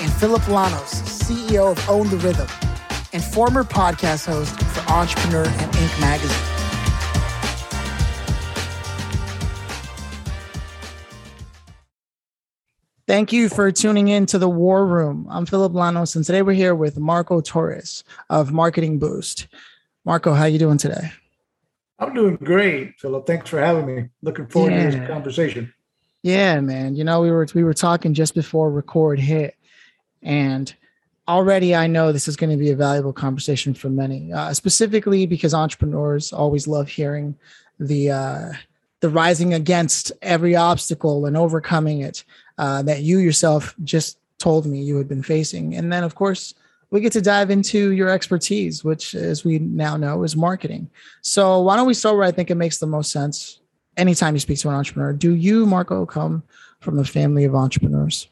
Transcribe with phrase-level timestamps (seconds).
[0.00, 2.46] and Phillip Lanos, CEO of Own the Rhythm,
[3.12, 6.00] and former podcast host for Entrepreneur and Inc.
[6.00, 6.58] magazine.
[13.08, 15.26] Thank you for tuning in to the War Room.
[15.30, 19.48] I'm Phillip Lanos, and today we're here with Marco Torres of Marketing Boost.
[20.04, 21.10] Marco, how you doing today?
[21.98, 23.26] I'm doing great, Phillip.
[23.26, 24.08] Thanks for having me.
[24.22, 24.90] Looking forward yeah.
[24.90, 25.72] to this conversation.
[26.22, 26.94] Yeah, man.
[26.94, 29.56] You know, we were we were talking just before record hit,
[30.22, 30.74] and
[31.26, 35.26] already I know this is going to be a valuable conversation for many, uh, specifically
[35.26, 37.36] because entrepreneurs always love hearing
[37.78, 38.52] the uh,
[39.00, 42.24] the rising against every obstacle and overcoming it
[42.56, 45.74] uh, that you yourself just told me you had been facing.
[45.76, 46.54] And then, of course,
[46.90, 50.90] we get to dive into your expertise, which, as we now know, is marketing.
[51.20, 53.60] So, why don't we start where I think it makes the most sense
[53.96, 55.12] anytime you speak to an entrepreneur?
[55.12, 56.42] Do you, Marco, come
[56.80, 58.28] from a family of entrepreneurs?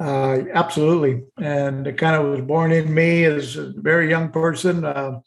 [0.00, 1.24] Uh, absolutely.
[1.38, 4.84] And it kind of was born in me as a very young person.
[4.84, 5.20] Uh,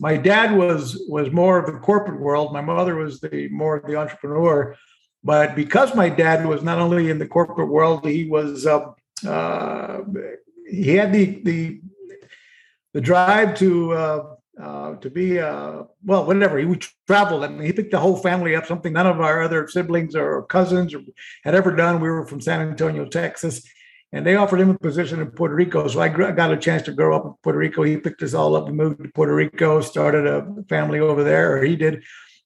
[0.00, 2.52] my dad was was more of the corporate world.
[2.52, 4.76] My mother was the more of the entrepreneur.
[5.22, 8.92] But because my dad was not only in the corporate world, he was uh,
[9.26, 10.00] uh,
[10.68, 11.80] he had the the
[12.92, 16.58] the drive to uh, uh, to be uh, well, whatever.
[16.58, 17.42] He would travel.
[17.42, 18.66] I mean, he picked the whole family up.
[18.66, 20.94] Something none of our other siblings or cousins
[21.42, 22.00] had ever done.
[22.00, 23.66] We were from San Antonio, Texas,
[24.14, 25.88] and they offered him a position in Puerto Rico.
[25.88, 27.82] So I got a chance to grow up in Puerto Rico.
[27.82, 31.56] He picked us all up and moved to Puerto Rico, started a family over there,
[31.56, 32.02] or he did,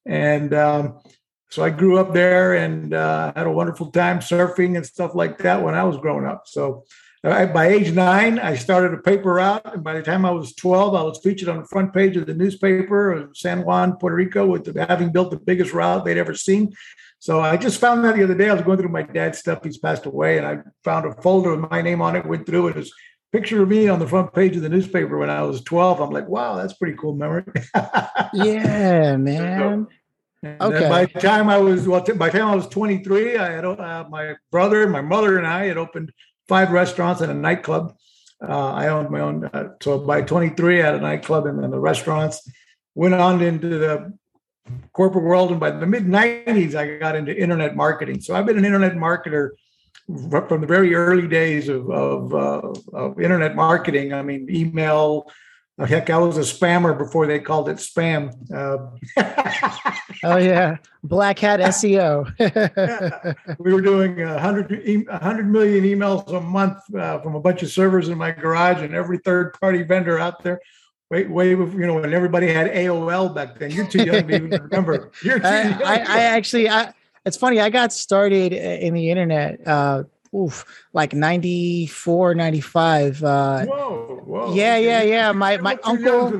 [0.06, 0.52] and.
[0.54, 0.98] Um,
[1.50, 5.38] so I grew up there and uh, had a wonderful time surfing and stuff like
[5.38, 6.42] that when I was growing up.
[6.44, 6.84] So
[7.24, 9.62] I, by age nine, I started a paper route.
[9.74, 12.26] And by the time I was 12, I was featured on the front page of
[12.26, 16.18] the newspaper of San Juan, Puerto Rico, with the, having built the biggest route they'd
[16.18, 16.72] ever seen.
[17.20, 18.48] So I just found that the other day.
[18.48, 19.64] I was going through my dad's stuff.
[19.64, 22.24] He's passed away, and I found a folder with my name on it.
[22.26, 22.70] Went through it.
[22.70, 22.92] It was
[23.32, 26.00] picture of me on the front page of the newspaper when I was 12.
[26.00, 27.44] I'm like, wow, that's pretty cool memory.
[28.32, 29.86] yeah, man.
[30.42, 30.88] And okay.
[30.88, 34.06] by the time I was well, by the time I was 23, I had uh,
[34.08, 36.12] my brother, my mother, and I had opened
[36.46, 37.96] five restaurants and a nightclub.
[38.40, 39.46] Uh, I owned my own.
[39.46, 42.48] Uh, so by 23, I had a nightclub and then the restaurants.
[42.94, 44.16] Went on into the
[44.92, 48.20] corporate world, and by the mid 90s, I got into internet marketing.
[48.20, 49.50] So I've been an internet marketer
[50.30, 54.12] from the very early days of of, uh, of internet marketing.
[54.12, 55.30] I mean, email,
[55.86, 58.32] Heck, I was a spammer before they called it spam.
[58.52, 58.88] Uh,
[60.24, 62.26] oh yeah, black hat SEO.
[63.60, 68.08] we were doing 100, 100 million emails a month uh, from a bunch of servers
[68.08, 70.60] in my garage, and every third party vendor out there.
[71.10, 73.70] Wait, wait, you know, when everybody had AOL back then.
[73.70, 75.10] You're too young to even remember.
[75.22, 75.82] You're too I, young.
[75.82, 76.92] I, I actually, I,
[77.24, 77.60] it's funny.
[77.60, 79.66] I got started in the internet.
[79.66, 80.04] Uh,
[80.34, 83.24] oof, like 94, 95.
[83.24, 84.54] Uh, whoa, whoa.
[84.54, 85.32] Yeah, yeah, yeah.
[85.32, 86.38] My, my uncle.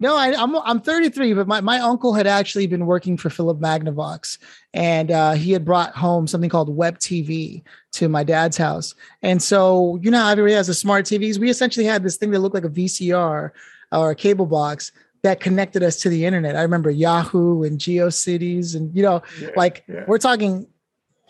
[0.00, 3.30] No, I, am I'm, I'm 33, but my, my uncle had actually been working for
[3.30, 4.38] Philip Magnavox,
[4.72, 7.64] and uh, he had brought home something called Web TV
[7.94, 8.94] to my dad's house.
[9.22, 11.38] And so, you know, everybody has the smart TVs.
[11.38, 13.50] We essentially had this thing that looked like a VCR
[13.92, 16.56] or a cable box that connected us to the internet.
[16.56, 20.04] I remember Yahoo and GeoCities, and you know, yeah, like yeah.
[20.06, 20.66] we're talking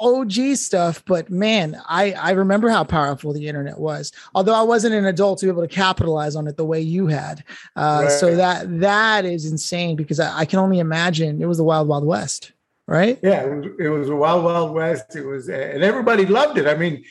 [0.01, 4.13] OG stuff, but man, I, I remember how powerful the internet was.
[4.35, 7.07] Although I wasn't an adult to be able to capitalize on it the way you
[7.07, 7.45] had.
[7.77, 8.13] Uh, right.
[8.13, 11.89] So that that is insane because I, I, can only imagine it was the wild,
[11.89, 12.53] wild west,
[12.87, 13.19] right?
[13.23, 15.17] Yeah, it was, it was a wild, wild west.
[15.17, 16.67] It was, and everybody loved it.
[16.67, 17.05] I mean,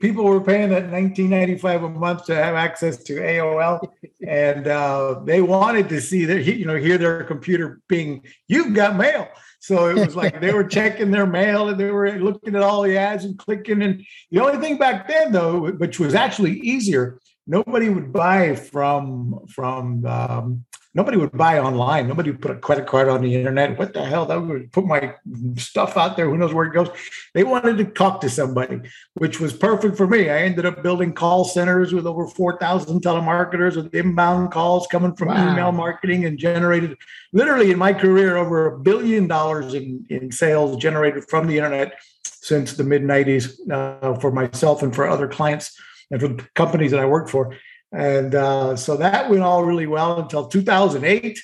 [0.00, 3.86] people were paying that 1995 a month to have access to AOL,
[4.26, 8.96] and uh, they wanted to see their, you know, hear their computer being, "You've got
[8.96, 9.28] mail."
[9.60, 12.82] So it was like they were checking their mail and they were looking at all
[12.82, 13.80] the ads and clicking.
[13.82, 19.46] And the only thing back then, though, which was actually easier, nobody would buy from
[19.48, 22.08] from um, nobody would buy online.
[22.08, 23.78] Nobody would put a credit card on the internet.
[23.78, 24.26] What the hell?
[24.26, 25.14] That would put my
[25.56, 26.28] stuff out there.
[26.28, 26.90] Who knows where it goes?
[27.34, 28.80] They wanted to talk to somebody,
[29.14, 30.28] which was perfect for me.
[30.28, 35.28] I ended up building call centers with over 4,000 telemarketers with inbound calls coming from
[35.28, 35.52] wow.
[35.52, 36.96] email marketing and generated
[37.32, 41.94] literally in my career over a billion dollars in, in sales generated from the internet
[42.24, 45.78] since the mid 90s uh, for myself and for other clients
[46.10, 47.56] and for the companies that I worked for.
[47.92, 51.38] And uh, so that went all really well until 2008.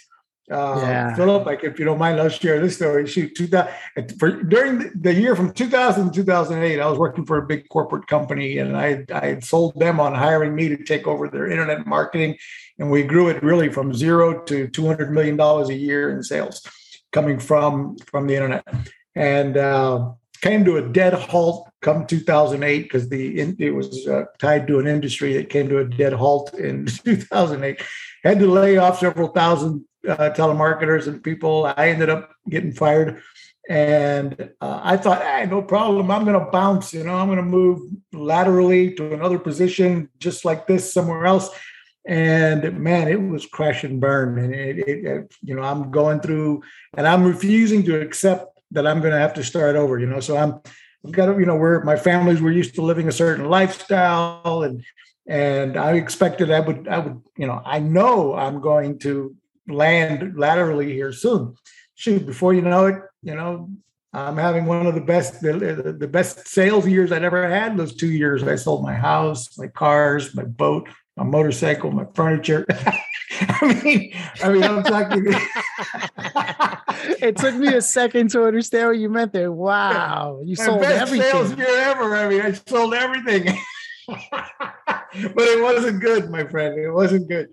[0.50, 1.14] Uh, yeah.
[1.14, 3.06] Phillip, like if you don't mind, I'll share this story.
[3.06, 7.46] Shoot, 2000, for, during the year from 2000 to 2008, I was working for a
[7.46, 11.28] big corporate company, and I I had sold them on hiring me to take over
[11.28, 12.38] their internet marketing,
[12.78, 16.62] and we grew it really from zero to 200 million dollars a year in sales,
[17.12, 18.64] coming from from the internet,
[19.14, 24.66] and uh, came to a dead halt come 2008 because the it was uh, tied
[24.66, 27.82] to an industry that came to a dead halt in 2008.
[28.24, 31.66] Had to lay off several thousand uh, telemarketers and people.
[31.76, 33.22] I ended up getting fired,
[33.68, 36.10] and uh, I thought, hey, no problem.
[36.10, 36.92] I'm going to bounce.
[36.92, 37.80] You know, I'm going to move
[38.12, 41.48] laterally to another position just like this somewhere else.
[42.06, 44.38] And man, it was crash and burn.
[44.38, 46.62] And it, it, it you know, I'm going through,
[46.96, 49.98] and I'm refusing to accept that I'm going to have to start over.
[49.98, 50.60] You know, so I'm
[51.04, 54.62] I've got to, you know, where my families were used to living a certain lifestyle
[54.62, 54.84] and
[55.26, 59.36] and I expected I would I would, you know, I know I'm going to
[59.68, 61.54] land laterally here soon.
[61.94, 63.70] Shoot, before you know it, you know,
[64.12, 67.76] I'm having one of the best the, the best sales years I'd ever had.
[67.76, 72.64] Those two years, I sold my house, my cars, my boat, my motorcycle, my furniture.
[73.40, 74.12] I mean,
[74.42, 75.26] I mean, I'm talking.
[77.20, 79.52] it took me a second to understand what you meant there.
[79.52, 81.30] Wow, you my sold everything.
[81.30, 82.16] Sales year ever.
[82.16, 83.58] I mean, I sold everything,
[84.08, 84.28] but
[85.12, 86.78] it wasn't good, my friend.
[86.78, 87.48] It wasn't good.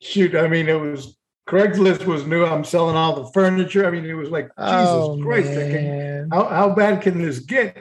[0.00, 1.16] Shoot, I mean, it was
[1.46, 2.44] Craigslist was new.
[2.44, 3.86] I'm selling all the furniture.
[3.86, 5.48] I mean, it was like Jesus oh, Christ!
[5.48, 7.76] Can, how how bad can this get?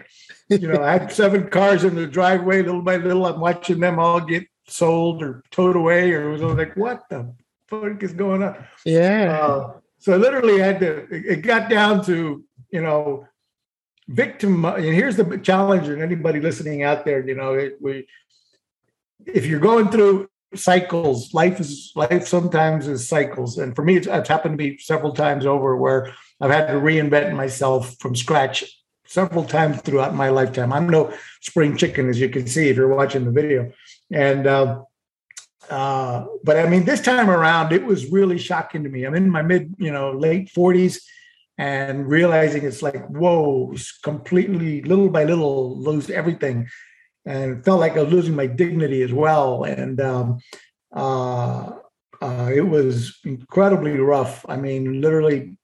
[0.50, 2.64] You know, I had seven cars in the driveway.
[2.64, 6.42] Little by little, I'm watching them all get sold or towed away, or it was
[6.42, 7.34] like, what the
[7.68, 8.56] fuck is going on?
[8.86, 9.38] Yeah.
[9.40, 11.08] Uh, so I literally had to.
[11.12, 13.28] It got down to you know,
[14.08, 14.66] victim.
[14.66, 18.08] And here's the challenge, and anybody listening out there, you know, it, we,
[19.26, 24.08] if you're going through cycles, life is life sometimes is cycles, and for me, it's,
[24.08, 28.64] it's happened to be several times over where I've had to reinvent myself from scratch
[29.06, 30.72] several times throughout my lifetime.
[30.72, 33.72] I'm no spring chicken, as you can see if you're watching the video.
[34.12, 34.84] And uh,
[35.70, 39.04] uh, but I mean, this time around, it was really shocking to me.
[39.04, 41.02] I'm in my mid, you know, late 40s,
[41.58, 43.74] and realizing it's like, whoa,
[44.04, 46.68] completely little by little lose everything,
[47.26, 49.64] and felt like I was losing my dignity as well.
[49.64, 50.40] And um,
[50.96, 51.72] uh,
[52.22, 54.46] uh, it was incredibly rough.
[54.50, 55.58] I mean, literally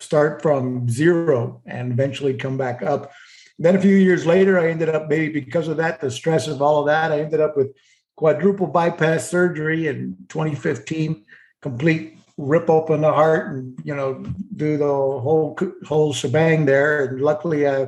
[0.00, 3.10] start from zero and eventually come back up.
[3.58, 6.60] Then a few years later, I ended up maybe because of that, the stress of
[6.60, 7.74] all of that, I ended up with
[8.16, 11.24] quadruple bypass surgery in 2015,
[11.62, 14.24] complete rip open the heart and you know
[14.56, 15.56] do the whole
[15.86, 17.04] whole shebang there.
[17.04, 17.86] And luckily, uh,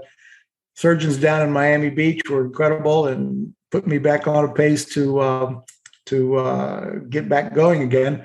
[0.75, 5.19] surgeons down in Miami Beach were incredible and put me back on a pace to
[5.19, 5.61] uh,
[6.07, 8.25] to uh, get back going again.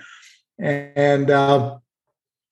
[0.59, 1.77] And uh,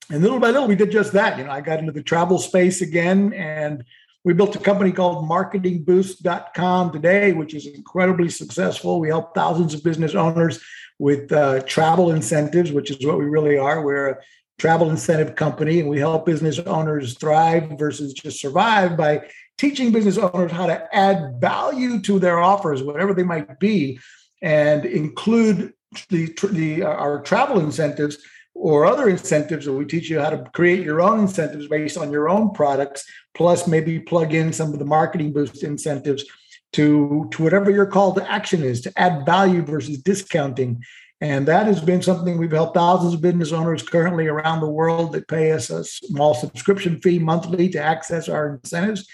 [0.09, 1.37] and little by little, we did just that.
[1.37, 3.83] You know, I got into the travel space again and
[4.29, 8.99] we built a company called marketingboost.com today, which is incredibly successful.
[8.99, 10.63] We help thousands of business owners
[10.99, 13.83] with uh, travel incentives, which is what we really are.
[13.83, 14.17] We're a
[14.59, 19.27] travel incentive company, and we help business owners thrive versus just survive by
[19.57, 23.99] teaching business owners how to add value to their offers, whatever they might be,
[24.43, 25.73] and include
[26.09, 28.19] the, the our travel incentives
[28.59, 32.11] or other incentives that we teach you how to create your own incentives based on
[32.11, 36.25] your own products plus maybe plug in some of the marketing boost incentives
[36.73, 40.83] to to whatever your call to action is to add value versus discounting.
[41.21, 45.13] And that has been something we've helped thousands of business owners currently around the world
[45.13, 49.07] that pay us a small subscription fee monthly to access our incentives.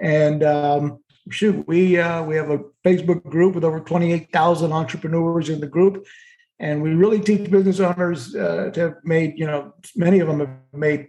[0.00, 0.98] And um,
[1.30, 6.06] shoot we uh, we have a facebook group with over 28000 entrepreneurs in the group
[6.60, 10.40] and we really teach business owners uh, to have made you know many of them
[10.40, 11.08] have made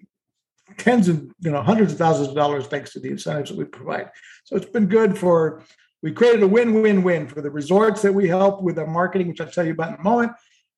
[0.77, 3.65] tens of you know hundreds of thousands of dollars thanks to the incentives that we
[3.65, 4.10] provide.
[4.46, 5.62] So it's been good for
[6.01, 9.51] we created a win-win-win for the resorts that we help with our marketing which i'll
[9.51, 10.31] tell you about in a moment.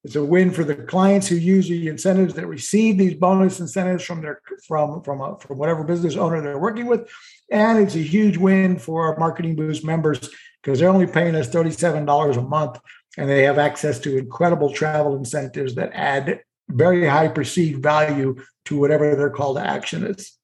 [0.03, 4.03] It's a win for the clients who use the incentives that receive these bonus incentives
[4.03, 7.09] from their from from a, from whatever business owner they're working with.
[7.51, 10.29] And it's a huge win for our marketing boost members
[10.61, 12.79] because they're only paying us $37 a month
[13.17, 18.79] and they have access to incredible travel incentives that add very high perceived value to
[18.79, 20.37] whatever their call to action is.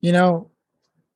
[0.00, 0.50] You know,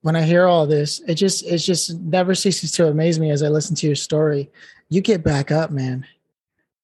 [0.02, 3.42] when I hear all this, it just it just never ceases to amaze me as
[3.42, 4.50] I listen to your story.
[4.90, 6.06] You get back up, man.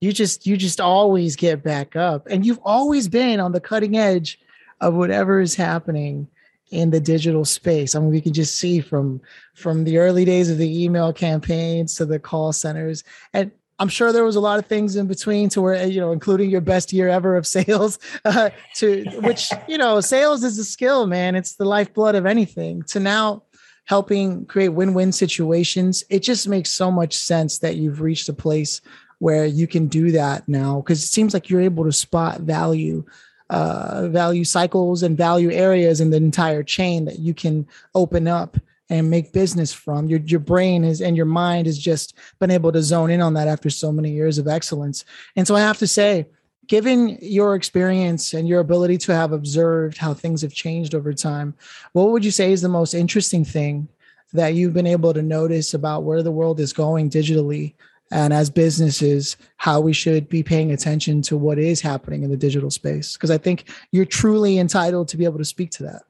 [0.00, 3.99] You just you just always get back up, and you've always been on the cutting
[3.99, 4.40] edge
[4.80, 6.26] of whatever is happening
[6.71, 7.95] in the digital space.
[7.95, 9.21] I mean, we can just see from
[9.54, 13.04] from the early days of the email campaigns to the call centers,
[13.35, 13.50] and
[13.81, 16.51] I'm sure there was a lot of things in between to where you know, including
[16.51, 21.07] your best year ever of sales, uh, to which you know, sales is a skill,
[21.07, 21.35] man.
[21.35, 22.83] It's the lifeblood of anything.
[22.85, 23.43] To now
[23.87, 28.81] helping create win-win situations, it just makes so much sense that you've reached a place
[29.19, 33.05] where you can do that now because it seems like you're able to spot value
[33.51, 38.57] uh, value cycles and value areas in the entire chain that you can open up
[38.90, 40.09] and make business from.
[40.09, 43.35] Your your brain is and your mind has just been able to zone in on
[43.35, 45.04] that after so many years of excellence.
[45.37, 46.26] And so I have to say,
[46.66, 51.54] given your experience and your ability to have observed how things have changed over time,
[51.92, 53.88] what would you say is the most interesting thing
[54.32, 57.75] that you've been able to notice about where the world is going digitally
[58.12, 62.37] and as businesses how we should be paying attention to what is happening in the
[62.37, 66.02] digital space because i think you're truly entitled to be able to speak to that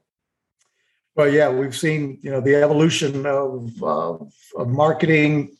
[1.15, 5.55] well yeah we've seen you know the evolution of, of marketing.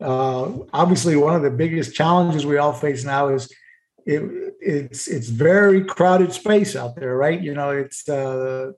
[0.00, 3.52] Uh, obviously one of the biggest challenges we all face now is
[4.04, 7.40] it, it's it's very crowded space out there right?
[7.40, 8.72] You know it's uh,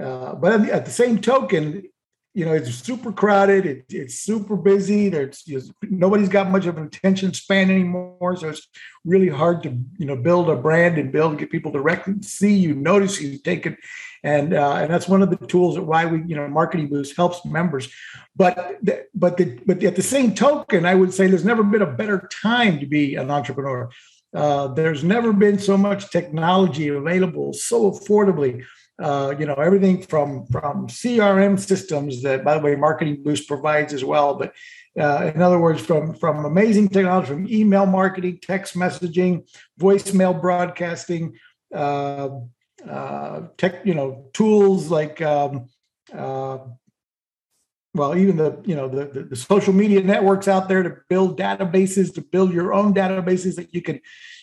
[0.00, 1.84] uh but at the same token
[2.32, 3.66] you know, it's super crowded.
[3.66, 5.08] It, it's super busy.
[5.08, 5.44] There's
[5.82, 8.36] nobody's got much of an attention span anymore.
[8.36, 8.68] So it's
[9.04, 12.54] really hard to, you know, build a brand and build, get people to rec- see
[12.54, 13.78] you, notice you, take it.
[14.22, 17.16] And, uh, and that's one of the tools that why we, you know, Marketing Boost
[17.16, 17.92] helps members.
[18.36, 21.82] But, the, but, the, but at the same token, I would say there's never been
[21.82, 23.90] a better time to be an entrepreneur.
[24.32, 28.64] Uh, there's never been so much technology available so affordably
[29.00, 33.92] uh, you know everything from from crm systems that by the way marketing boost provides
[33.92, 34.52] as well but
[34.98, 39.48] uh, in other words from from amazing technology from email marketing text messaging
[39.80, 41.34] voicemail broadcasting
[41.74, 42.28] uh,
[42.88, 45.68] uh tech you know tools like um,
[46.14, 46.58] uh,
[47.94, 51.38] well even the you know the, the, the social media networks out there to build
[51.38, 54.00] databases to build your own databases that you can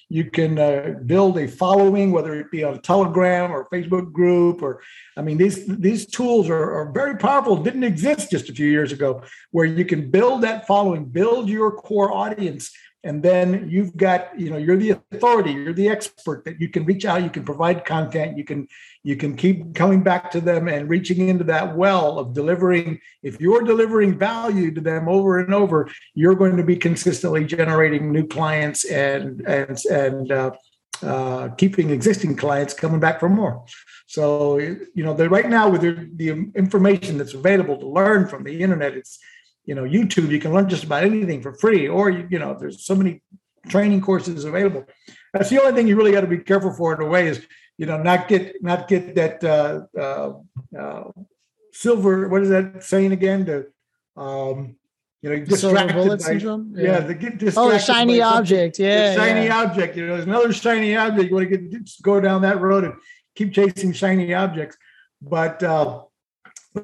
[0.10, 4.82] you can uh, build a following, whether it be on Telegram or Facebook group, or
[5.18, 7.58] I mean, these these tools are, are very powerful.
[7.58, 11.72] Didn't exist just a few years ago, where you can build that following, build your
[11.72, 12.72] core audience,
[13.08, 16.84] and then you've got you know you're the authority you're the expert that you can
[16.86, 18.68] reach out you can provide content you can
[19.08, 23.00] you can keep coming back to them and reaching into that well of delivering.
[23.24, 28.12] If you're delivering value to them over and over you're going to be consistently generating
[28.12, 30.52] new clients and and and uh,
[31.02, 33.64] uh, keeping existing clients coming back for more.
[34.08, 38.62] So you know right now with the, the information that's available to learn from the
[38.62, 39.20] internet it's
[39.68, 42.58] you know youtube you can learn just about anything for free or you, you know
[42.60, 43.22] there's so many
[43.68, 44.86] training courses available.
[45.34, 47.46] That's the only thing you really got to be careful for in a way is
[47.78, 50.34] you know not get not get that uh, uh,
[50.78, 51.12] uh,
[51.74, 53.46] silver what is that saying again?
[53.46, 53.72] The
[54.20, 54.76] um,
[55.22, 56.74] you know distracted bullet by, syndrome?
[56.76, 57.00] Yeah, yeah.
[57.02, 58.80] the get distracted oh the shiny object.
[58.80, 59.62] Yeah shiny yeah.
[59.62, 62.84] object you know there's another shiny object you want to get go down that road
[62.86, 62.94] and
[63.36, 64.78] keep chasing shiny objects.
[65.22, 66.04] But uh,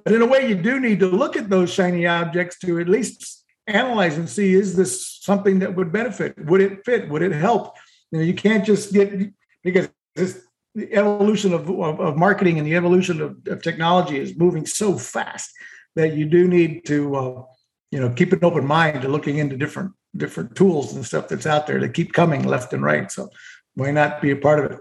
[0.03, 2.89] but in a way, you do need to look at those shiny objects to at
[2.89, 6.33] least analyze and see is this something that would benefit?
[6.45, 7.09] Would it fit?
[7.09, 7.75] Would it help?
[8.11, 9.31] You know, you can't just get
[9.63, 10.45] because this
[10.75, 14.97] the evolution of, of, of marketing and the evolution of, of, technology is moving so
[14.97, 15.51] fast
[15.95, 17.43] that you do need to uh,
[17.91, 21.45] you know keep an open mind to looking into different different tools and stuff that's
[21.45, 23.11] out there that keep coming left and right.
[23.11, 23.29] So
[23.75, 24.79] why not be a part of it?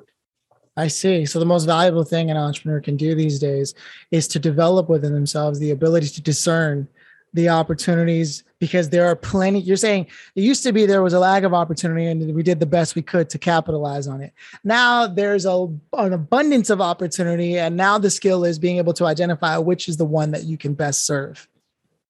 [0.77, 1.27] I see.
[1.27, 3.75] So the most valuable thing an entrepreneur can do these days
[4.11, 6.89] is to develop within themselves the ability to discern
[7.35, 9.61] the opportunities because there are plenty.
[9.61, 12.61] You're saying it used to be there was a lack of opportunity and we did
[12.61, 14.33] the best we could to capitalize on it.
[14.65, 19.07] Now there's a, an abundance of opportunity, and now the skill is being able to
[19.07, 21.49] identify which is the one that you can best serve.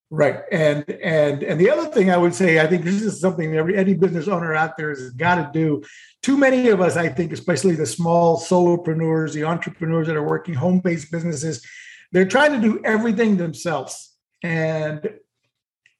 [0.09, 3.55] Right, and and and the other thing I would say, I think this is something
[3.55, 5.81] every any business owner out there has got to do.
[6.23, 10.55] Too many of us, I think, especially the small solopreneurs, the entrepreneurs that are working
[10.55, 11.63] home-based businesses,
[12.11, 15.07] they're trying to do everything themselves, and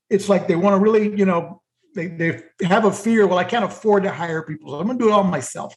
[0.10, 1.62] it's like they want to really, you know,
[1.94, 3.28] they they have a fear.
[3.28, 5.76] Well, I can't afford to hire people, so I'm going to do it all myself.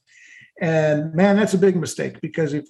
[0.61, 2.69] And man, that's a big mistake because if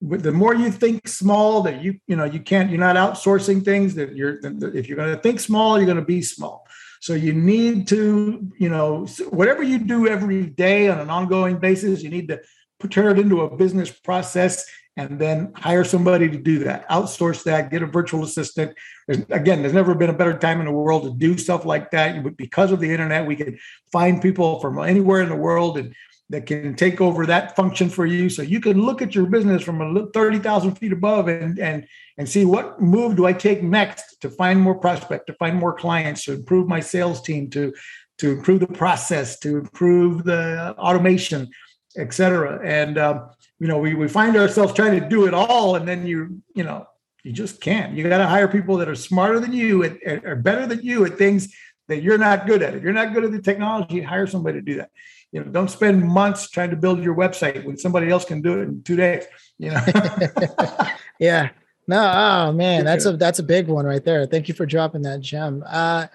[0.00, 3.94] the more you think small that you you know you can't you're not outsourcing things
[3.94, 4.40] that you're
[4.74, 6.61] if you're going to think small you're going to be small
[7.02, 12.02] so you need to you know whatever you do every day on an ongoing basis
[12.02, 12.40] you need to
[12.88, 14.64] turn it into a business process
[14.96, 16.88] and then hire somebody to do that.
[16.90, 18.76] Outsource that get a virtual assistant.
[19.06, 21.90] There's, again there's never been a better time in the world to do stuff like
[21.92, 22.36] that.
[22.36, 23.58] Because of the internet we can
[23.90, 25.94] find people from anywhere in the world and
[26.32, 29.62] that can take over that function for you so you can look at your business
[29.62, 31.86] from a 30,000 feet above and and
[32.18, 35.74] and see what move do I take next to find more prospect to find more
[35.74, 37.72] clients to improve my sales team to
[38.18, 41.48] to improve the process to improve the automation
[41.96, 43.30] et cetera and um,
[43.62, 46.64] you know, we, we find ourselves trying to do it all, and then you, you
[46.64, 46.84] know,
[47.22, 47.94] you just can't.
[47.94, 51.04] You got to hire people that are smarter than you and are better than you
[51.04, 51.54] at things
[51.86, 52.74] that you're not good at.
[52.74, 54.90] If you're not good at the technology, hire somebody to do that.
[55.32, 58.60] You know, don't spend months trying to build your website when somebody else can do
[58.60, 59.24] it in two days.
[59.58, 59.84] You know.
[61.18, 61.50] yeah.
[61.88, 62.12] No.
[62.14, 64.26] Oh man, that's a that's a big one right there.
[64.26, 65.64] Thank you for dropping that gem.
[65.66, 66.06] Uh,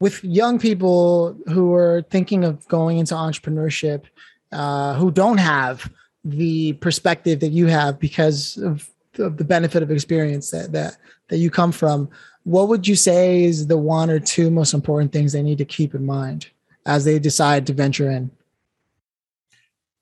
[0.00, 4.04] with young people who are thinking of going into entrepreneurship,
[4.52, 5.90] uh, who don't have
[6.24, 10.96] the perspective that you have because of, of the benefit of experience that that
[11.28, 12.08] that you come from
[12.44, 15.64] what would you say is the one or two most important things they need to
[15.64, 16.48] keep in mind
[16.88, 18.32] as they decide to venture in?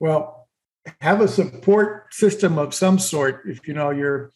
[0.00, 0.36] Well
[1.00, 3.42] have a support system of some sort.
[3.46, 4.32] If you know you're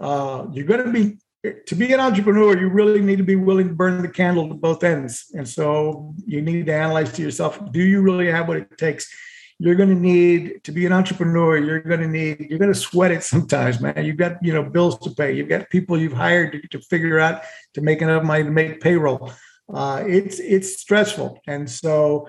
[0.00, 1.18] uh, you're going to be
[1.66, 4.60] to be an entrepreneur you really need to be willing to burn the candle at
[4.60, 5.26] both ends.
[5.34, 9.08] And so you need to analyze to yourself do you really have what it takes?
[9.60, 12.78] You're going to need to be an entrepreneur you're going to need you're going to
[12.78, 14.04] sweat it sometimes man.
[14.04, 15.32] You've got you know bills to pay.
[15.32, 17.42] You've got people you've hired to, to figure out
[17.74, 19.32] to make enough money to make payroll
[19.72, 21.40] uh, it's it's stressful.
[21.46, 22.28] And so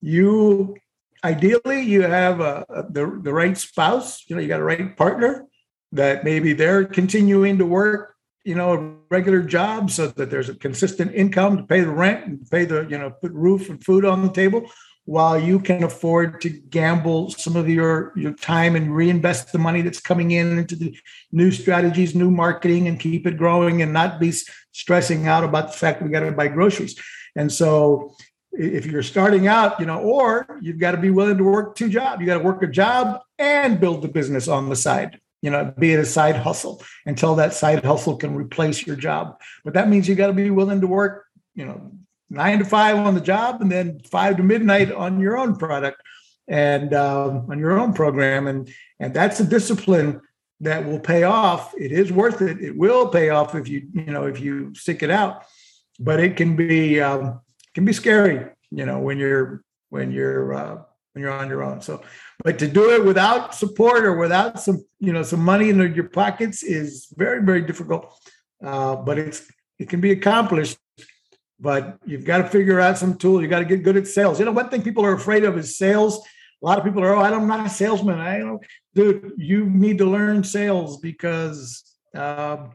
[0.00, 0.76] you
[1.24, 4.96] ideally you have a, a, the, the right spouse you know you got a right
[4.96, 5.44] partner
[5.92, 8.14] that maybe they're continuing to work
[8.44, 12.26] you know a regular job so that there's a consistent income to pay the rent
[12.26, 14.70] and pay the you know put roof and food on the table
[15.08, 19.80] while you can afford to gamble some of your, your time and reinvest the money
[19.80, 20.94] that's coming in into the
[21.32, 24.30] new strategies, new marketing, and keep it growing and not be
[24.72, 27.00] stressing out about the fact we got to buy groceries.
[27.34, 28.16] And so
[28.52, 31.88] if you're starting out, you know, or you've got to be willing to work two
[31.88, 32.20] jobs.
[32.20, 35.18] You got to work a job and build the business on the side.
[35.40, 39.40] You know, be it a side hustle until that side hustle can replace your job.
[39.64, 41.24] But that means you got to be willing to work,
[41.54, 41.92] you know,
[42.30, 46.02] nine to five on the job and then five to midnight on your own product
[46.46, 48.46] and um, on your own program.
[48.46, 50.20] And and that's a discipline
[50.60, 51.72] that will pay off.
[51.78, 52.60] It is worth it.
[52.60, 55.44] It will pay off if you you know if you stick it out.
[56.00, 57.40] But it can be um,
[57.74, 61.80] can be scary you know when you're when you're uh, when you're on your own.
[61.80, 62.02] So
[62.44, 66.08] but to do it without support or without some you know some money in your
[66.08, 68.12] pockets is very very difficult.
[68.64, 70.78] Uh, but it's it can be accomplished
[71.60, 73.42] but you've got to figure out some tool.
[73.42, 74.38] You got to get good at sales.
[74.38, 76.18] You know, one thing people are afraid of is sales.
[76.62, 78.18] A lot of people are, oh, I'm not a salesman.
[78.18, 78.62] I don't,
[78.94, 81.82] dude, you need to learn sales because
[82.16, 82.68] uh,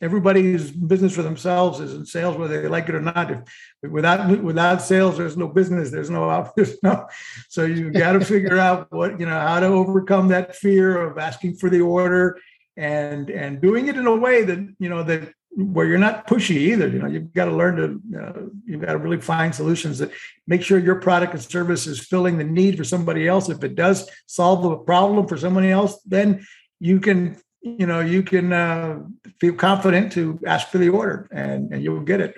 [0.00, 3.30] everybody's business for themselves is in sales, whether they like it or not.
[3.30, 5.90] If without without sales, there's no business.
[5.90, 7.06] There's no there's no.
[7.48, 11.18] So you've got to figure out what you know how to overcome that fear of
[11.18, 12.38] asking for the order
[12.76, 16.56] and and doing it in a way that you know that where you're not pushy
[16.56, 16.86] either.
[16.86, 20.10] You know, you've got to learn to, uh, you've got to really find solutions that
[20.46, 23.48] make sure your product and service is filling the need for somebody else.
[23.48, 26.46] If it does solve the problem for somebody else, then
[26.78, 28.98] you can, you know, you can uh,
[29.40, 32.34] feel confident to ask for the order and, and you'll get it.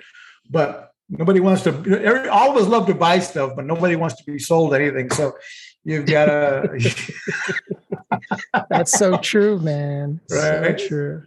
[0.49, 4.15] But nobody wants to, every, all of us love to buy stuff, but nobody wants
[4.15, 5.09] to be sold anything.
[5.09, 5.33] So
[5.83, 6.95] you've got to.
[8.69, 10.21] That's so true, man.
[10.31, 10.79] Right.
[10.79, 11.23] So true.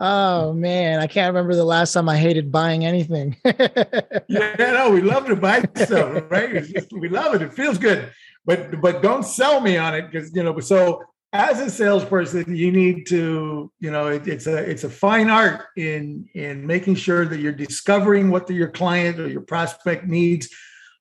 [0.00, 3.36] Oh man, I can't remember the last time I hated buying anything.
[3.44, 6.64] yeah, no, we love to buy stuff, right?
[6.92, 7.42] we love it.
[7.42, 8.12] It feels good,
[8.46, 10.58] but but don't sell me on it because you know.
[10.60, 15.30] So as a salesperson, you need to, you know, it, it's a it's a fine
[15.30, 20.06] art in in making sure that you're discovering what the, your client or your prospect
[20.06, 20.48] needs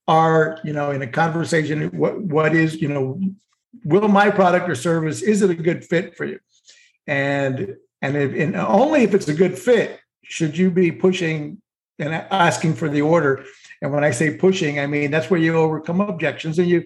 [0.08, 0.60] are.
[0.64, 3.22] You know, in a conversation, what what is you know,
[3.86, 6.40] will my product or service is it a good fit for you?
[7.06, 11.62] And and, if, and only if it's a good fit should you be pushing
[12.00, 13.44] and asking for the order.
[13.82, 16.84] And when I say pushing, I mean that's where you overcome objections and you,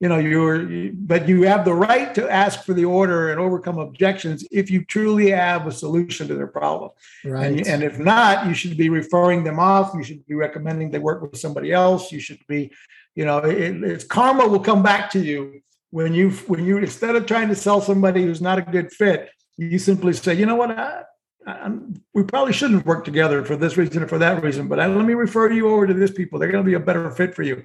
[0.00, 3.78] you know, you're, but you have the right to ask for the order and overcome
[3.78, 6.90] objections if you truly have a solution to their problem.
[7.24, 7.46] Right.
[7.46, 9.92] And, and if not, you should be referring them off.
[9.94, 12.10] You should be recommending they work with somebody else.
[12.10, 12.72] You should be,
[13.14, 17.14] you know, it, it's karma will come back to you when you when you instead
[17.14, 20.56] of trying to sell somebody who's not a good fit you simply say, you know
[20.56, 21.02] what, I,
[21.46, 21.70] I,
[22.12, 25.04] we probably shouldn't work together for this reason or for that reason, but I, let
[25.04, 26.38] me refer you over to this people.
[26.38, 27.62] They're going to be a better fit for you,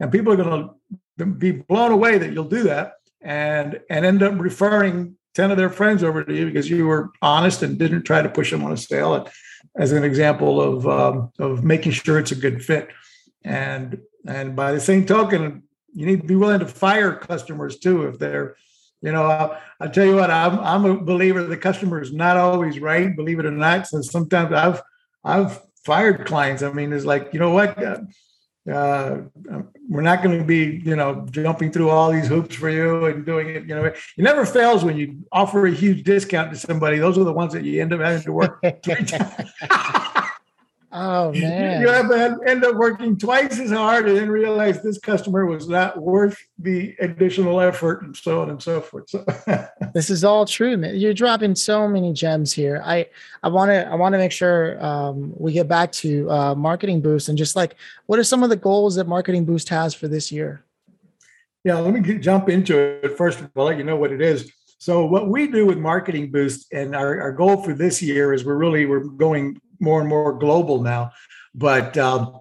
[0.00, 0.70] and people are going
[1.18, 5.56] to be blown away that you'll do that and and end up referring 10 of
[5.56, 8.64] their friends over to you because you were honest and didn't try to push them
[8.64, 9.28] on a sale.
[9.76, 12.90] As an example of um, of making sure it's a good fit.
[13.44, 15.62] And and by the same token,
[15.94, 18.56] you need to be willing to fire customers too if they're
[19.02, 22.36] you know, I'll, I'll, tell you what, I'm, I'm a believer the customer is not
[22.36, 23.88] always right, believe it or not.
[23.88, 24.82] So sometimes I've
[25.24, 26.62] I've fired clients.
[26.62, 27.82] I mean, it's like, you know what?
[27.82, 28.00] Uh,
[28.70, 29.18] uh,
[29.88, 33.26] we're not going to be, you know, jumping through all these hoops for you and
[33.26, 33.64] doing it.
[33.64, 36.98] You know, it never fails when you offer a huge discount to somebody.
[36.98, 39.50] Those are the ones that you end up having to work three times.
[40.94, 41.80] Oh man!
[41.80, 45.66] You have to end up working twice as hard and then realize this customer was
[45.66, 49.08] not worth the additional effort and so on and so forth.
[49.08, 49.24] So
[49.94, 50.96] this is all true, man.
[50.96, 52.82] You're dropping so many gems here.
[52.84, 53.08] I
[53.42, 57.00] I want to I want to make sure um, we get back to uh, marketing
[57.00, 60.08] boost and just like what are some of the goals that marketing boost has for
[60.08, 60.62] this year?
[61.64, 63.42] Yeah, let me get, jump into it first.
[63.56, 64.52] I'll let you know what it is.
[64.82, 68.44] So what we do with Marketing Boost and our, our goal for this year is
[68.44, 71.10] we're really we're going more and more global now.
[71.54, 72.40] But um,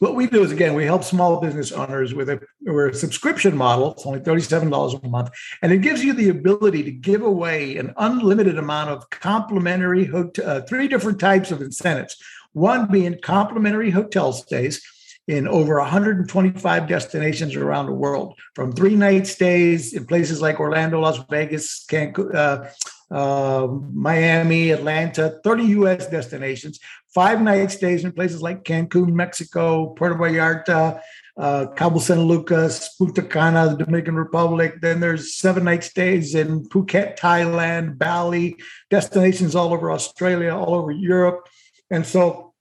[0.00, 3.56] what we do is again, we help small business owners with a, we're a subscription
[3.56, 3.92] model.
[3.92, 5.30] It's only $37 a month.
[5.62, 10.60] And it gives you the ability to give away an unlimited amount of complimentary uh,
[10.62, 12.16] three different types of incentives.
[12.52, 14.82] One being complimentary hotel stays
[15.26, 21.00] in over 125 destinations around the world, from three night stays in places like Orlando,
[21.00, 22.68] Las Vegas, Cancun, uh,
[23.14, 26.80] uh, Miami, Atlanta, 30 US destinations,
[27.14, 31.00] five night stays in places like Cancun, Mexico, Puerto Vallarta,
[31.36, 34.80] uh, Cabo San Lucas, Punta Cana, the Dominican Republic.
[34.80, 38.56] Then there's seven night stays in Phuket, Thailand, Bali,
[38.90, 41.48] destinations all over Australia, all over Europe.
[41.90, 42.53] And so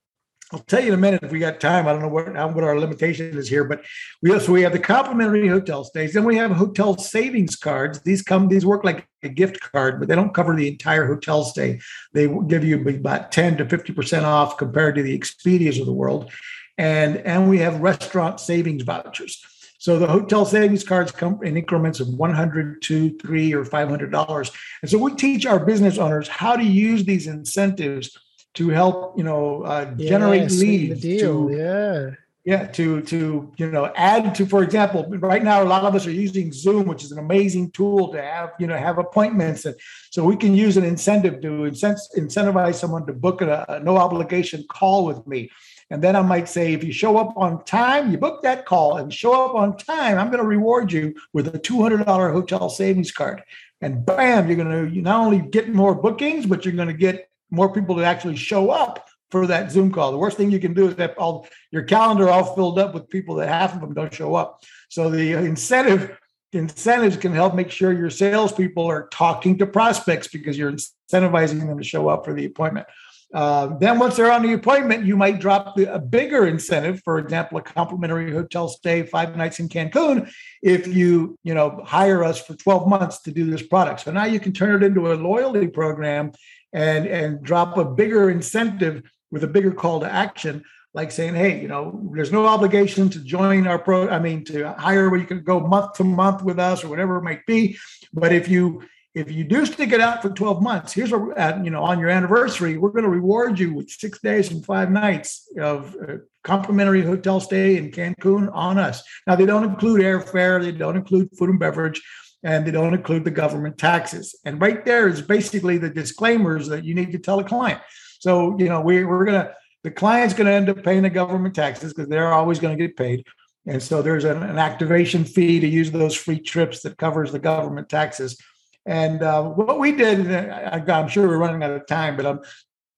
[0.54, 1.88] I'll tell you in a minute if we got time.
[1.88, 3.84] I don't know what, what our limitation is here, but
[4.22, 6.14] we also we have the complimentary hotel stays.
[6.14, 8.02] Then we have hotel savings cards.
[8.02, 11.44] These come these work like a gift card, but they don't cover the entire hotel
[11.44, 11.80] stay.
[12.14, 16.32] They give you about 10 to 50% off compared to the Expedias of the world.
[16.78, 19.44] And, and we have restaurant savings vouchers.
[19.80, 24.56] So the hotel savings cards come in increments of 100, two, three, or $500.
[24.82, 28.18] And so we teach our business owners how to use these incentives
[28.54, 32.10] to help you know uh, yeah, generate leads to yeah
[32.46, 36.06] yeah to to you know add to for example right now a lot of us
[36.06, 39.76] are using zoom which is an amazing tool to have you know have appointments and
[40.12, 44.64] so we can use an incentive to incentivize someone to book a, a no obligation
[44.70, 45.50] call with me
[45.90, 48.98] and then I might say, if you show up on time, you book that call
[48.98, 53.12] and show up on time, I'm going to reward you with a $200 hotel savings
[53.12, 53.44] card.
[53.80, 56.96] And bam, you're going to you not only get more bookings, but you're going to
[56.96, 60.12] get more people to actually show up for that Zoom call.
[60.12, 63.10] The worst thing you can do is have all your calendar all filled up with
[63.10, 64.64] people that half of them don't show up.
[64.90, 66.18] So the incentive
[66.52, 71.78] incentives can help make sure your salespeople are talking to prospects because you're incentivizing them
[71.78, 72.88] to show up for the appointment.
[73.34, 77.18] Uh, then once they're on the appointment, you might drop the, a bigger incentive, for
[77.18, 82.40] example, a complimentary hotel stay, five nights in Cancun, if you you know hire us
[82.40, 84.02] for 12 months to do this product.
[84.02, 86.32] So now you can turn it into a loyalty program
[86.74, 91.62] and and drop a bigger incentive with a bigger call to action like saying hey
[91.62, 95.26] you know there's no obligation to join our pro i mean to hire where you
[95.26, 97.78] can go month to month with us or whatever it might be.
[98.14, 98.84] But if you
[99.16, 102.00] if you do stick it out for 12 months here's what at, you know on
[102.00, 106.14] your anniversary we're going to reward you with six days and five nights of uh,
[106.44, 109.04] complimentary hotel stay in cancun on us.
[109.28, 112.02] Now they don't include airfare they don't include food and beverage
[112.44, 114.36] and they don't include the government taxes.
[114.46, 117.82] And right there is basically the disclaimers that you need to tell a client.
[118.20, 119.54] So, you know, we, we're going to,
[119.84, 122.88] the client's going to end up paying the government taxes because they're always going to
[122.88, 123.26] get paid.
[123.66, 127.40] And so there's an, an, activation fee to use those free trips that covers the
[127.40, 128.38] government taxes.
[128.86, 132.42] And uh, what we did, I, I'm sure we're running out of time, but I'm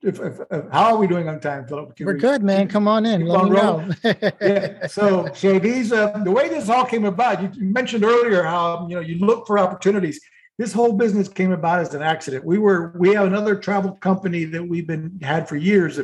[0.06, 1.96] if, if, if, how are we doing on time, Phillip?
[1.96, 2.68] Can We're we, good, man.
[2.68, 3.26] Come on in.
[3.26, 3.90] Let me know.
[4.42, 4.88] yeah.
[4.88, 8.88] So, so these, uh, the way this all came about, you, you mentioned earlier how
[8.88, 10.22] you know you look for opportunities.
[10.58, 12.46] This whole business came about as an accident.
[12.46, 16.00] We were we have another travel company that we've been had for years.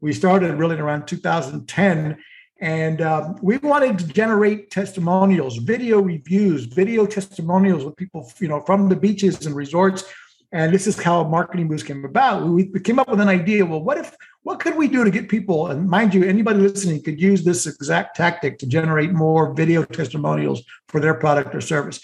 [0.00, 2.18] We started really around 2010,
[2.60, 8.60] and um, we wanted to generate testimonials, video reviews, video testimonials with people, you know,
[8.60, 10.04] from the beaches and resorts
[10.52, 12.46] and this is how marketing boost came about.
[12.46, 13.64] We came up with an idea.
[13.64, 15.68] Well, what if what could we do to get people?
[15.68, 20.62] And mind you, anybody listening could use this exact tactic to generate more video testimonials
[20.88, 22.00] for their product or service.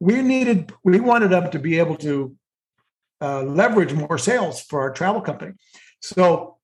[0.00, 2.36] We needed, we wanted them to be able to
[3.20, 5.52] uh, leverage more sales for our travel company.
[6.02, 6.56] So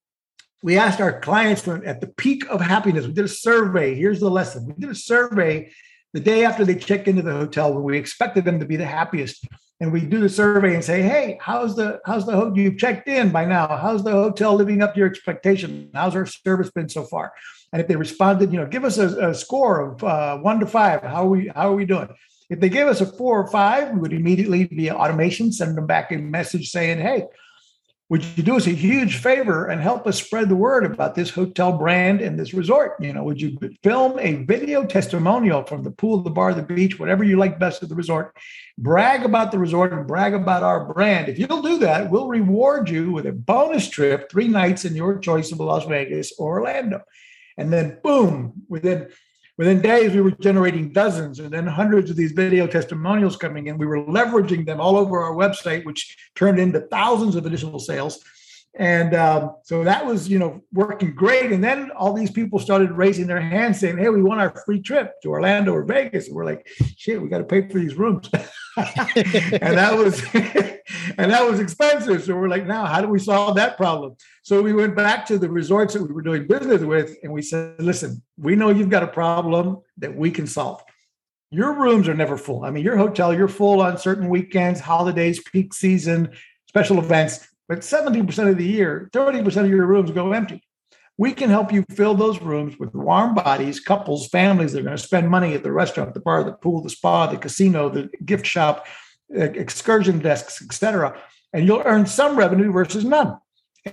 [0.62, 3.06] we asked our clients at the peak of happiness.
[3.06, 3.94] We did a survey.
[3.94, 4.66] Here's the lesson.
[4.66, 5.72] We did a survey
[6.12, 8.86] the day after they check into the hotel when we expected them to be the
[8.86, 9.46] happiest.
[9.80, 13.08] And we do the survey and say, "Hey, how's the how's the hotel you've checked
[13.08, 13.66] in by now?
[13.66, 15.90] How's the hotel living up to your expectation?
[15.94, 17.32] How's our service been so far?"
[17.72, 20.66] And if they responded, you know, give us a, a score of uh, one to
[20.66, 21.02] five.
[21.02, 22.08] How are we how are we doing?
[22.50, 25.86] If they gave us a four or five, we would immediately via automation send them
[25.86, 27.24] back a message saying, "Hey,
[28.10, 31.30] would you do us a huge favor and help us spread the word about this
[31.30, 32.96] hotel brand and this resort?
[33.00, 36.98] You know, would you film a video testimonial from the pool, the bar, the beach,
[36.98, 38.36] whatever you like best at the resort?
[38.76, 41.30] Brag about the resort and brag about our brand.
[41.30, 45.18] If you'll do that, we'll reward you with a bonus trip, three nights in your
[45.18, 47.00] choice of Las Vegas or Orlando.
[47.56, 49.08] And then, boom, within
[49.56, 53.78] Within days, we were generating dozens and then hundreds of these video testimonials coming in.
[53.78, 58.18] We were leveraging them all over our website, which turned into thousands of additional sales.
[58.76, 61.52] And um, so that was, you know, working great.
[61.52, 64.80] And then all these people started raising their hands saying, Hey, we want our free
[64.80, 66.26] trip to Orlando or Vegas.
[66.26, 68.28] And we're like, shit, we got to pay for these rooms.
[68.76, 72.24] and that was and that was expensive.
[72.24, 74.16] So we're like, now how do we solve that problem?
[74.42, 77.42] So we went back to the resorts that we were doing business with, and we
[77.42, 80.82] said, listen, we know you've got a problem that we can solve.
[81.50, 82.64] Your rooms are never full.
[82.64, 86.30] I mean, your hotel, you're full on certain weekends, holidays, peak season,
[86.66, 90.62] special events, but 70% of the year, 30% of your rooms go empty.
[91.16, 94.96] We can help you fill those rooms with warm bodies, couples, families that are going
[94.96, 98.10] to spend money at the restaurant, the bar, the pool, the spa, the casino, the
[98.24, 98.86] gift shop,
[99.30, 101.16] excursion desks, etc.
[101.52, 103.38] And you'll earn some revenue versus none.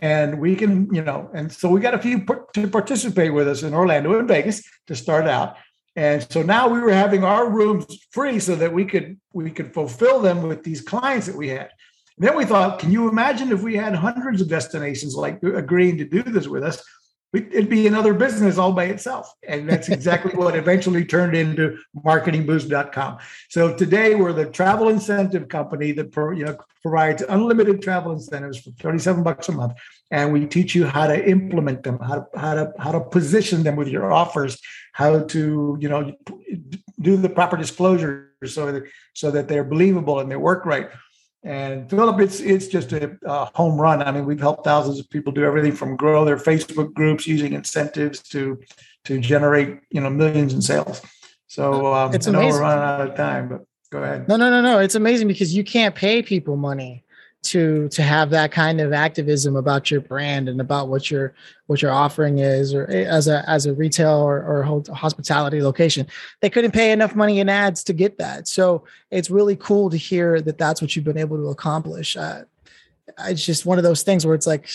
[0.01, 3.61] And we can, you know, and so we got a few to participate with us
[3.61, 5.57] in Orlando and Vegas to start out.
[5.95, 9.73] And so now we were having our rooms free so that we could we could
[9.73, 11.69] fulfill them with these clients that we had.
[12.17, 15.97] And then we thought, can you imagine if we had hundreds of destinations like agreeing
[15.97, 16.83] to do this with us?
[17.33, 19.33] it'd be another business all by itself.
[19.47, 23.19] And that's exactly what eventually turned into marketingboost.com.
[23.49, 28.71] So today we're the travel incentive company that you know provides unlimited travel incentives for
[28.71, 29.73] 37 bucks a month.
[30.09, 33.63] And we teach you how to implement them, how to how to how to position
[33.63, 34.59] them with your offers,
[34.91, 36.13] how to, you know,
[36.99, 40.89] do the proper disclosure so that so that they're believable and they work right.
[41.43, 44.03] And Phillip, it's it's just a, a, home run.
[44.03, 47.53] I mean, we've helped thousands of people do everything from grow their Facebook groups using
[47.53, 48.59] incentives to
[49.05, 51.01] to generate you know millions in sales.
[51.47, 52.61] So um, it's I know amazing.
[52.61, 54.27] we're running out of time, but go ahead.
[54.27, 54.79] No, no, no, no.
[54.79, 57.03] It's amazing because you can't pay people money
[57.43, 61.33] to to have that kind of activism about your brand and about what your
[61.65, 66.05] what your offering is or eh, as a as a retail or, or hospitality location
[66.41, 68.47] they couldn't pay enough money in ads to get that.
[68.47, 72.15] So it's really cool to hear that that's what you've been able to accomplish.
[72.15, 72.43] Uh,
[73.25, 74.69] it's just one of those things where it's like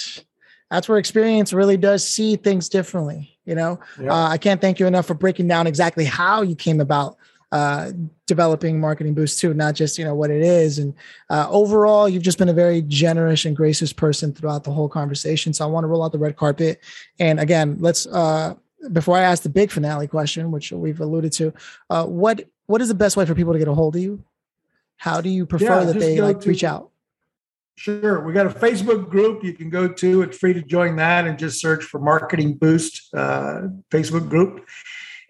[0.71, 3.79] that's where experience really does see things differently you know?
[4.01, 4.13] Yeah.
[4.13, 7.17] uh, i can't thank you enough for breaking down exactly how you came about
[7.57, 7.93] uh,
[8.27, 10.79] developing marketing boost too, not just you know what it is.
[10.79, 10.93] And
[11.31, 15.55] uh, overall, you've just been a very generous and gracious person throughout the whole conversation.
[15.55, 16.83] So I want to roll out the red carpet.
[17.19, 18.55] And again, let's uh,
[18.93, 21.55] before I ask the big finale question, which we've alluded to,
[21.89, 24.23] uh, what what is the best way for people to get a hold of you?
[24.99, 26.91] How do you prefer yeah, that they like to, reach out?
[27.77, 28.21] Sure.
[28.23, 30.23] We got a Facebook group you can go to.
[30.23, 34.67] It's free to join that and just search for Marketing Boost uh, Facebook group.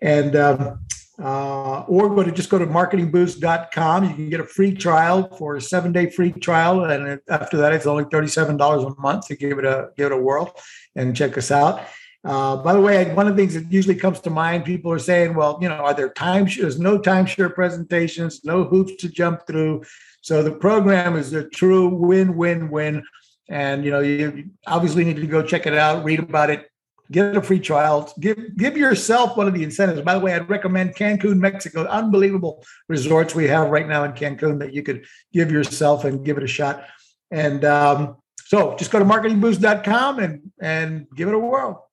[0.03, 0.81] And um,
[1.23, 4.05] uh, or go to just go to marketingboost.com.
[4.05, 7.73] You can get a free trial for a seven day free trial, and after that,
[7.73, 10.55] it's only thirty seven dollars a month to give it a give it a whirl
[10.95, 11.81] and check us out.
[12.23, 14.99] Uh, by the way, one of the things that usually comes to mind, people are
[14.99, 16.61] saying, "Well, you know, are there timeshares?
[16.61, 19.85] There's no timeshare presentations, no hoops to jump through."
[20.21, 23.05] So the program is a true win-win-win,
[23.49, 26.69] and you know, you obviously need to go check it out, read about it,
[27.11, 28.13] get a free trial.
[28.19, 30.01] Give give yourself one of the incentives.
[30.03, 31.85] By the way i'd recommend cancun mexico.
[31.87, 36.37] Unbelievable resorts we have right now in cancun that you could give yourself and give
[36.37, 36.85] it a shot.
[37.31, 41.89] And um, so just go to marketingboost.com and and give it a whirl.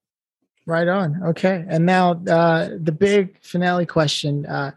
[0.66, 1.22] Right on.
[1.24, 1.64] Okay.
[1.68, 4.72] And now uh, the big finale question uh,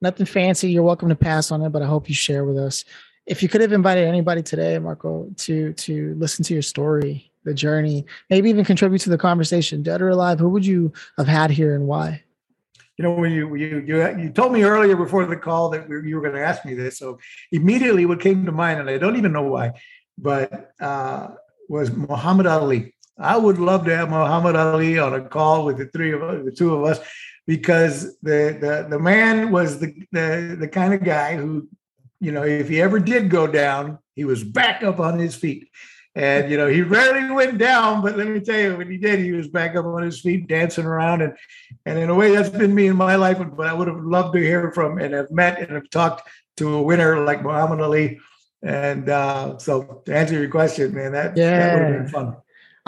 [0.00, 0.70] nothing fancy.
[0.70, 2.84] You're welcome to pass on it but i hope you share with us.
[3.26, 7.54] If you could have invited anybody today marco to to listen to your story the
[7.54, 11.50] journey, maybe even contribute to the conversation, dead or alive, who would you have had
[11.50, 12.22] here and why?
[12.98, 16.16] You know, when you you you, you told me earlier before the call that you
[16.16, 17.18] were going to ask me this, so
[17.52, 19.72] immediately what came to mind, and I don't even know why,
[20.16, 21.28] but uh,
[21.68, 22.94] was Muhammad Ali.
[23.18, 26.44] I would love to have Muhammad Ali on a call with the three of us,
[26.44, 26.98] the two of us,
[27.46, 31.68] because the the the man was the the the kind of guy who,
[32.20, 35.68] you know, if he ever did go down, he was back up on his feet.
[36.18, 39.20] And you know, he rarely went down, but let me tell you, when he did,
[39.20, 41.32] he was back up on his feet, dancing around, and
[41.86, 43.38] and in a way, that's been me in my life.
[43.56, 46.74] But I would have loved to hear from and have met and have talked to
[46.74, 48.18] a winner like Muhammad Ali.
[48.64, 51.56] And uh, so to answer your question, man, that, yeah.
[51.56, 52.36] that would have been fun.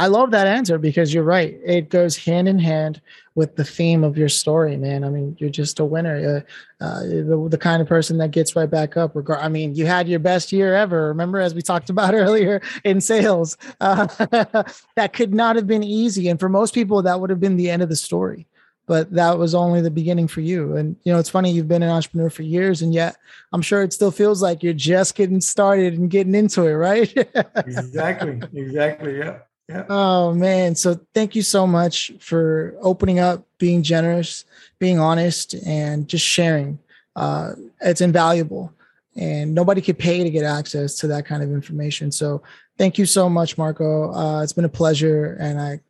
[0.01, 1.61] I love that answer because you're right.
[1.63, 3.03] It goes hand in hand
[3.35, 5.05] with the theme of your story, man.
[5.05, 6.43] I mean, you're just a winner.
[6.81, 9.15] Uh, uh, the, the kind of person that gets right back up.
[9.29, 11.09] I mean, you had your best year ever.
[11.09, 14.07] Remember, as we talked about earlier in sales, uh,
[14.97, 16.31] that could not have been easy.
[16.31, 18.47] And for most people, that would have been the end of the story.
[18.87, 20.77] But that was only the beginning for you.
[20.77, 23.19] And you know, it's funny you've been an entrepreneur for years, and yet
[23.53, 27.13] I'm sure it still feels like you're just getting started and getting into it, right?
[27.67, 28.41] exactly.
[28.55, 29.19] Exactly.
[29.19, 29.41] Yeah.
[29.71, 29.85] Yeah.
[29.89, 30.75] Oh man.
[30.75, 34.45] So thank you so much for opening up, being generous,
[34.81, 36.81] being honest, and just sharing.
[37.15, 38.73] Uh, it's invaluable.
[39.17, 42.11] And nobody could pay to get access to that kind of information.
[42.11, 42.43] So
[42.79, 44.13] thank you so much, Marco.
[44.13, 45.37] Uh, it's been a pleasure.
[45.39, 45.81] And I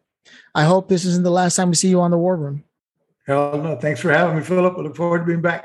[0.54, 2.64] I hope this isn't the last time we see you on the war room.
[3.26, 3.76] Hell no.
[3.76, 4.76] Thanks for having me, Phillip.
[4.76, 5.64] I look forward to being back.